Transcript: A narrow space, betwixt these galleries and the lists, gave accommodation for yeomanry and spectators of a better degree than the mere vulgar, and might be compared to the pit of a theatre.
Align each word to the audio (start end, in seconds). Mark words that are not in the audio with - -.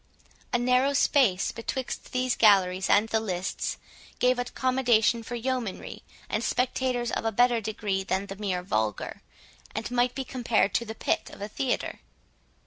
A 0.51 0.57
narrow 0.57 0.93
space, 0.93 1.51
betwixt 1.51 2.11
these 2.11 2.35
galleries 2.35 2.89
and 2.89 3.07
the 3.09 3.19
lists, 3.19 3.77
gave 4.17 4.39
accommodation 4.39 5.21
for 5.21 5.35
yeomanry 5.35 6.01
and 6.27 6.43
spectators 6.43 7.11
of 7.11 7.23
a 7.23 7.31
better 7.31 7.61
degree 7.61 8.03
than 8.03 8.25
the 8.25 8.35
mere 8.35 8.63
vulgar, 8.63 9.21
and 9.75 9.91
might 9.91 10.15
be 10.15 10.23
compared 10.23 10.73
to 10.73 10.85
the 10.85 10.95
pit 10.95 11.29
of 11.29 11.39
a 11.39 11.47
theatre. 11.47 11.99